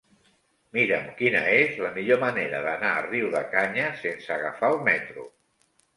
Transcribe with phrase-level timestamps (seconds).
[0.77, 5.29] Mira'm quina és la millor manera d'anar a Riudecanyes sense agafar el metro.